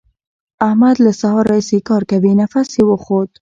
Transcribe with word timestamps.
احمد 0.67 0.95
له 1.05 1.11
سهار 1.21 1.43
راهسې 1.51 1.79
کار 1.89 2.03
کوي؛ 2.11 2.31
نفس 2.41 2.69
يې 2.77 2.83
وخوت. 2.87 3.29